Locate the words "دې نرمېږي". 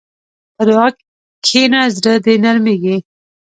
2.25-2.97